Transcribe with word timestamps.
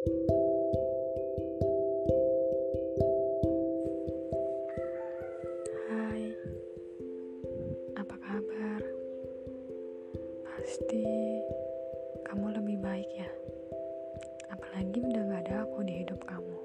Hai, 0.00 0.08
apa 8.00 8.16
kabar? 8.16 8.80
Pasti 10.48 11.04
kamu 12.24 12.48
lebih 12.48 12.80
baik 12.80 13.12
ya. 13.12 13.28
Apalagi 14.48 15.04
udah 15.04 15.20
gak 15.20 15.44
ada 15.44 15.68
aku 15.68 15.84
di 15.84 15.92
hidup 16.00 16.24
kamu. 16.24 16.56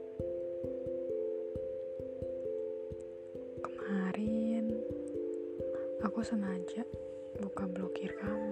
Kemarin 3.67 4.71
aku 6.07 6.23
sengaja 6.23 6.87
buka 7.43 7.67
blokir 7.67 8.15
kamu. 8.15 8.44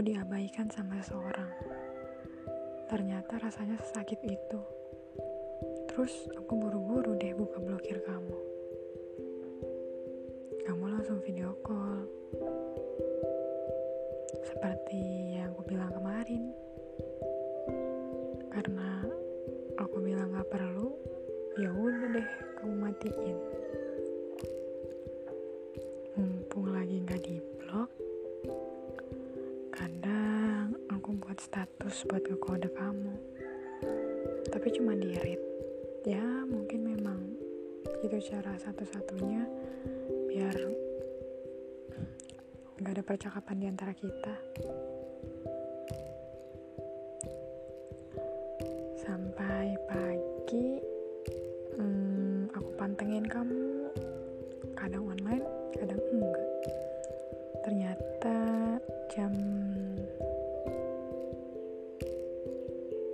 Diabaikan 0.00 0.72
sama 0.72 0.96
seorang. 1.04 1.52
Ternyata 2.88 3.38
rasanya 3.38 3.78
sesakit 3.84 4.18
itu. 4.24 4.60
Terus 5.92 6.26
aku 6.34 6.56
buru-buru 6.56 7.14
deh 7.20 7.36
buka 7.36 7.60
blokir 7.60 8.00
kamu. 8.02 8.38
Kamu 10.66 10.84
langsung 10.90 11.20
video 11.22 11.54
call. 11.62 12.08
Seperti 14.42 15.36
yang 15.38 15.52
aku 15.54 15.62
bilang 15.68 15.92
kemarin. 15.94 16.50
Karena 18.50 19.06
aku 19.78 19.96
bilang 20.02 20.34
gak 20.34 20.50
perlu, 20.50 20.96
ya 21.60 21.70
udah 21.70 22.08
deh 22.10 22.28
kamu 22.58 22.74
matiin. 22.74 23.38
Mumpung 26.18 26.74
lagi 26.74 26.98
gak 27.06 27.22
di 27.22 27.38
blok, 27.38 27.90
status 31.40 32.04
buat 32.04 32.20
ngekode 32.28 32.68
kamu. 32.76 33.16
Tapi 34.52 34.68
cuma 34.76 34.92
di. 34.92 35.40
Ya 36.04 36.20
mungkin 36.44 36.84
memang 36.84 37.20
itu 38.04 38.16
cara 38.28 38.60
satu-satunya 38.60 39.48
biar 40.28 40.56
nggak 42.76 42.92
ada 42.92 43.04
percakapan 43.04 43.56
di 43.56 43.66
antara 43.72 43.92
kita. 43.96 44.34
Sampai 49.00 49.80
pagi, 49.88 50.76
hmm, 51.80 52.52
aku 52.52 52.68
pantengin 52.76 53.24
kamu. 53.24 53.88
Kadang 54.76 55.08
online, 55.08 55.44
kadang 55.72 56.00
enggak. 56.12 56.48
Ternyata 57.64 58.36
jam 59.08 59.32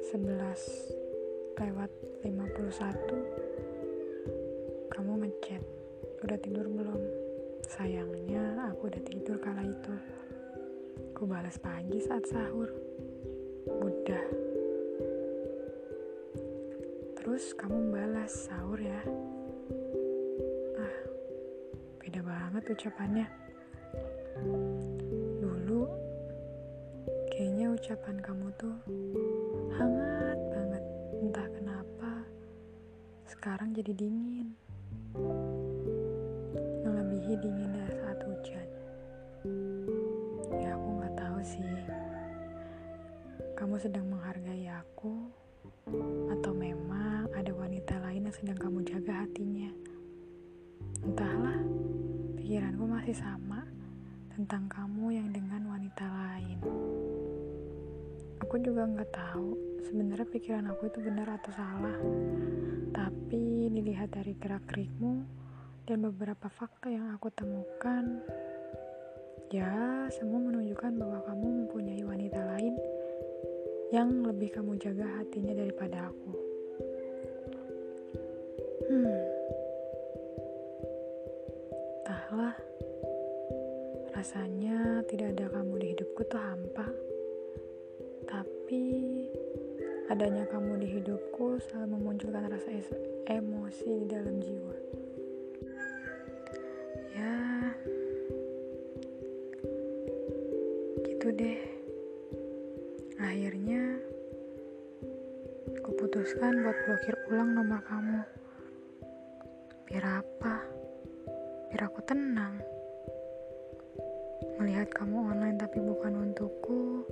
11 0.06 1.58
lewat 1.58 1.90
51 2.22 4.94
kamu 4.94 5.26
ngechat. 5.26 5.58
Udah 6.22 6.38
tidur 6.38 6.70
belum? 6.70 7.02
Sayangnya 7.66 8.70
aku 8.70 8.86
udah 8.86 9.02
tidur 9.02 9.34
kala 9.42 9.66
itu. 9.66 9.94
Aku 11.10 11.27
balas 11.27 11.58
pagi 11.58 11.98
saat 11.98 12.22
sahur. 12.22 12.70
Udah. 13.66 14.24
Terus 17.18 17.50
kamu 17.58 17.90
balas 17.90 18.46
sahur 18.46 18.78
ya? 18.78 19.02
Ah 20.78 20.96
beda 21.98 22.22
banget 22.22 22.78
ucapannya. 22.78 23.27
Dulu 25.42 25.83
kayaknya 27.34 27.74
ucapan 27.74 28.22
kamu 28.22 28.55
tuh 28.55 28.78
jadi 33.77 33.92
dingin. 33.92 34.57
Melebihi 36.81 37.37
dinginnya 37.45 37.85
saat 37.92 38.17
hujan. 38.25 38.69
Ya 40.57 40.73
aku 40.73 40.89
nggak 40.97 41.13
tahu 41.20 41.39
sih. 41.45 41.61
Kamu 43.53 43.77
sedang 43.77 44.09
menghargai 44.09 44.73
aku 44.73 45.29
atau 46.41 46.57
memang 46.57 47.29
ada 47.37 47.53
wanita 47.53 48.01
lain 48.01 48.25
yang 48.25 48.37
sedang 48.41 48.57
kamu 48.57 48.81
jaga 48.89 49.29
hatinya? 49.29 49.69
Entahlah 51.05 51.61
pikiranku 52.41 52.85
masih 52.89 53.13
sama 53.13 53.61
tentang 54.33 54.73
kamu 54.73 55.20
yang 55.20 55.29
dengan 55.37 55.69
wanita 55.69 56.08
lain. 56.08 56.64
Aku 58.41 58.57
juga 58.57 58.89
nggak 58.89 59.13
tahu 59.13 59.53
sebenarnya 59.85 60.25
pikiran 60.33 60.64
aku 60.73 60.89
itu 60.89 61.05
benar 61.05 61.29
atau 61.37 61.53
salah. 61.53 62.01
Tapi 62.97 63.15
dilihat 63.86 64.19
dari 64.19 64.35
gerak 64.35 64.67
gerikmu 64.67 65.23
dan 65.86 66.02
beberapa 66.02 66.51
fakta 66.51 66.91
yang 66.91 67.14
aku 67.14 67.30
temukan. 67.30 68.19
Ya 69.55 70.11
semua 70.11 70.42
menunjukkan 70.42 70.98
bahwa 70.98 71.23
kamu 71.23 71.47
mempunyai 71.63 72.02
wanita 72.02 72.35
lain 72.51 72.75
yang 73.95 74.27
lebih 74.27 74.58
kamu 74.58 74.75
jaga 74.83 75.07
hatinya 75.23 75.55
daripada 75.55 76.11
aku. 76.11 76.33
Hmm. 78.91 79.23
Entahlah. 82.02 82.58
Rasanya 84.19 85.07
tidak 85.07 85.39
ada 85.39 85.46
kamu 85.63 85.79
di 85.79 85.86
hidupku 85.95 86.27
tuh 86.27 86.42
hampa. 86.42 86.91
Tapi 88.27 88.83
adanya 90.06 90.46
kamu 90.46 90.78
di 90.78 90.89
hidupku 90.98 91.58
selalu 91.58 91.98
memunculkan 91.98 92.46
rasa 92.46 92.70
emosi 93.27 93.90
di 93.90 94.06
dalam 94.06 94.39
jiwa. 94.39 94.77
Ya, 97.11 97.34
gitu 101.02 101.27
deh. 101.34 101.58
Akhirnya, 103.18 103.98
aku 105.74 105.90
putuskan 105.98 106.62
buat 106.62 106.78
blokir 106.86 107.16
ulang 107.34 107.50
nomor 107.58 107.83
kamu. 107.90 108.22
Biar 109.90 110.22
apa? 110.22 110.62
Biar 111.74 111.83
aku 111.83 111.98
tenang. 112.06 112.62
Melihat 114.62 114.86
kamu 114.95 115.34
online 115.34 115.58
tapi 115.58 115.83
bukan 115.83 116.30
untukku, 116.30 117.02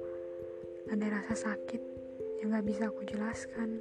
ada 0.94 1.10
rasa 1.10 1.34
sakit 1.34 1.93
yang 2.44 2.60
gak 2.60 2.68
bisa 2.68 2.92
aku 2.92 3.00
jelaskan. 3.08 3.80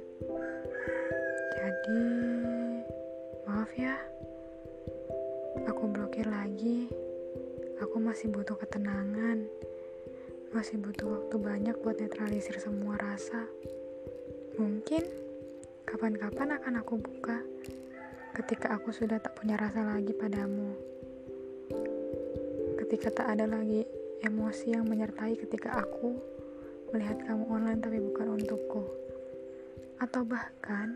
Jadi, 1.52 2.00
maaf 3.44 3.68
ya, 3.76 3.92
aku 5.68 5.84
blokir 5.92 6.24
lagi. 6.24 6.88
Aku 7.84 8.00
masih 8.00 8.32
butuh 8.32 8.56
ketenangan, 8.56 9.44
masih 10.56 10.80
butuh 10.80 11.12
waktu 11.12 11.36
banyak 11.36 11.76
buat 11.84 12.00
netralisir 12.00 12.56
semua 12.56 12.96
rasa. 12.96 13.44
Mungkin 14.56 15.12
kapan-kapan 15.84 16.56
akan 16.56 16.80
aku 16.80 17.04
buka 17.04 17.44
ketika 18.32 18.80
aku 18.80 18.96
sudah 18.96 19.20
tak 19.20 19.36
punya 19.36 19.60
rasa 19.60 19.84
lagi 19.84 20.16
padamu. 20.16 20.72
Ketika 22.80 23.12
tak 23.12 23.28
ada 23.28 23.44
lagi 23.44 23.84
emosi 24.24 24.72
yang 24.72 24.88
menyertai 24.88 25.36
ketika 25.36 25.84
aku 25.84 26.16
melihat 26.94 27.18
kamu 27.26 27.42
online 27.50 27.82
tapi 27.82 27.98
bukan 27.98 28.38
untukku. 28.38 28.86
Atau 29.98 30.22
bahkan 30.22 30.94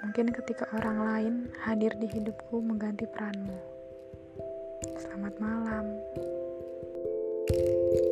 mungkin 0.00 0.32
ketika 0.32 0.64
orang 0.72 0.98
lain 1.04 1.34
hadir 1.60 1.92
di 2.00 2.08
hidupku 2.08 2.64
mengganti 2.64 3.04
peranmu. 3.04 3.60
Selamat 4.96 5.36
malam. 5.36 5.84
thank 7.48 8.02
you 8.02 8.07